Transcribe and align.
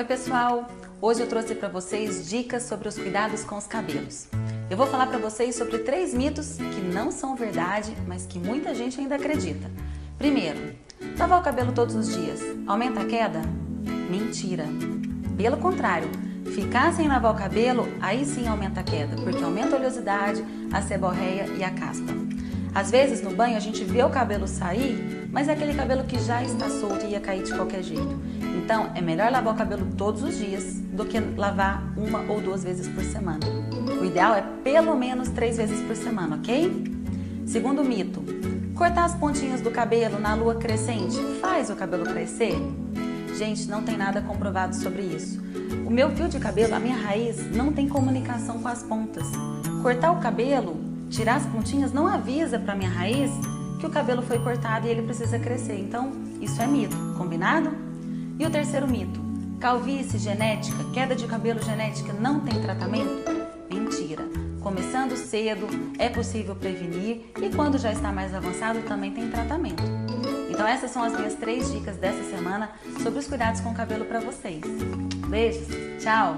Oi, 0.00 0.06
pessoal! 0.06 0.66
Hoje 0.98 1.20
eu 1.20 1.26
trouxe 1.26 1.54
para 1.54 1.68
vocês 1.68 2.26
dicas 2.26 2.62
sobre 2.62 2.88
os 2.88 2.96
cuidados 2.96 3.44
com 3.44 3.58
os 3.58 3.66
cabelos. 3.66 4.28
Eu 4.70 4.74
vou 4.74 4.86
falar 4.86 5.06
para 5.08 5.18
vocês 5.18 5.54
sobre 5.54 5.80
três 5.80 6.14
mitos 6.14 6.56
que 6.56 6.80
não 6.80 7.10
são 7.10 7.36
verdade, 7.36 7.94
mas 8.08 8.24
que 8.24 8.38
muita 8.38 8.74
gente 8.74 8.98
ainda 8.98 9.16
acredita. 9.16 9.70
Primeiro, 10.16 10.74
lavar 11.18 11.38
o 11.38 11.42
cabelo 11.42 11.72
todos 11.72 11.94
os 11.94 12.14
dias 12.14 12.40
aumenta 12.66 13.02
a 13.02 13.04
queda? 13.04 13.42
Mentira! 14.10 14.64
Pelo 15.36 15.58
contrário, 15.58 16.08
ficar 16.54 16.94
sem 16.94 17.06
lavar 17.06 17.34
o 17.34 17.38
cabelo, 17.38 17.86
aí 18.00 18.24
sim 18.24 18.48
aumenta 18.48 18.80
a 18.80 18.82
queda, 18.82 19.16
porque 19.16 19.44
aumenta 19.44 19.76
a 19.76 19.78
oleosidade, 19.78 20.42
a 20.72 20.80
seborreia 20.80 21.44
e 21.58 21.62
a 21.62 21.70
caspa. 21.72 22.14
Às 22.74 22.90
vezes 22.90 23.20
no 23.20 23.32
banho 23.32 23.56
a 23.56 23.60
gente 23.60 23.84
vê 23.84 24.02
o 24.02 24.08
cabelo 24.08 24.48
sair, 24.48 25.28
mas 25.30 25.46
é 25.46 25.52
aquele 25.52 25.74
cabelo 25.74 26.04
que 26.04 26.18
já 26.18 26.42
está 26.42 26.70
solto 26.70 27.04
e 27.04 27.10
ia 27.10 27.20
cair 27.20 27.42
de 27.42 27.52
qualquer 27.52 27.82
jeito. 27.82 28.18
Então 28.70 28.92
é 28.94 29.00
melhor 29.00 29.32
lavar 29.32 29.52
o 29.52 29.56
cabelo 29.56 29.84
todos 29.98 30.22
os 30.22 30.38
dias 30.38 30.74
do 30.92 31.04
que 31.04 31.18
lavar 31.18 31.92
uma 31.96 32.20
ou 32.32 32.40
duas 32.40 32.62
vezes 32.62 32.86
por 32.86 33.02
semana. 33.02 33.40
O 34.00 34.04
ideal 34.04 34.32
é 34.32 34.42
pelo 34.62 34.94
menos 34.94 35.28
três 35.28 35.56
vezes 35.56 35.80
por 35.80 35.96
semana, 35.96 36.36
ok? 36.36 36.84
Segundo 37.44 37.82
mito: 37.82 38.22
cortar 38.76 39.06
as 39.06 39.14
pontinhas 39.16 39.60
do 39.60 39.72
cabelo 39.72 40.20
na 40.20 40.36
lua 40.36 40.54
crescente 40.54 41.16
faz 41.40 41.68
o 41.68 41.74
cabelo 41.74 42.04
crescer? 42.04 42.54
Gente, 43.36 43.66
não 43.66 43.82
tem 43.82 43.96
nada 43.96 44.20
comprovado 44.20 44.76
sobre 44.76 45.02
isso. 45.02 45.42
O 45.84 45.90
meu 45.90 46.08
fio 46.10 46.28
de 46.28 46.38
cabelo, 46.38 46.72
a 46.72 46.78
minha 46.78 46.96
raiz, 46.96 47.50
não 47.50 47.72
tem 47.72 47.88
comunicação 47.88 48.60
com 48.60 48.68
as 48.68 48.84
pontas. 48.84 49.26
Cortar 49.82 50.12
o 50.12 50.20
cabelo 50.20 50.78
Tirar 51.10 51.38
as 51.38 51.46
pontinhas 51.46 51.92
não 51.92 52.06
avisa 52.06 52.56
para 52.56 52.76
minha 52.76 52.88
raiz 52.88 53.32
que 53.80 53.86
o 53.86 53.90
cabelo 53.90 54.22
foi 54.22 54.38
cortado 54.38 54.86
e 54.86 54.90
ele 54.90 55.02
precisa 55.02 55.40
crescer. 55.40 55.76
Então, 55.76 56.12
isso 56.40 56.62
é 56.62 56.68
mito, 56.68 56.96
combinado? 57.18 57.89
E 58.40 58.46
o 58.46 58.50
terceiro 58.50 58.88
mito: 58.88 59.20
calvície 59.60 60.18
genética, 60.18 60.82
queda 60.94 61.14
de 61.14 61.26
cabelo 61.26 61.62
genética 61.62 62.10
não 62.14 62.40
tem 62.40 62.58
tratamento? 62.62 63.22
Mentira. 63.70 64.24
Começando 64.62 65.14
cedo, 65.14 65.66
é 65.98 66.08
possível 66.08 66.56
prevenir 66.56 67.26
e 67.38 67.54
quando 67.54 67.76
já 67.76 67.92
está 67.92 68.10
mais 68.10 68.34
avançado 68.34 68.80
também 68.82 69.12
tem 69.12 69.30
tratamento. 69.30 69.82
Então 70.48 70.66
essas 70.66 70.90
são 70.90 71.02
as 71.02 71.12
minhas 71.14 71.34
três 71.34 71.70
dicas 71.70 71.98
dessa 71.98 72.24
semana 72.30 72.70
sobre 73.02 73.18
os 73.18 73.26
cuidados 73.26 73.60
com 73.60 73.72
o 73.72 73.74
cabelo 73.74 74.06
para 74.06 74.20
vocês. 74.20 74.62
Beijos, 75.28 75.68
tchau! 76.02 76.36